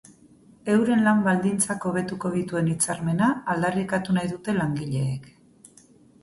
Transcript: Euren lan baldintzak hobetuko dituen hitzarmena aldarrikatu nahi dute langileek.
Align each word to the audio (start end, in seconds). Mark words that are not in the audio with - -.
Euren 0.75 1.01
lan 1.07 1.19
baldintzak 1.27 1.85
hobetuko 1.89 2.31
dituen 2.37 2.71
hitzarmena 2.71 3.29
aldarrikatu 3.55 4.17
nahi 4.19 4.33
dute 4.33 4.57
langileek. 4.57 5.31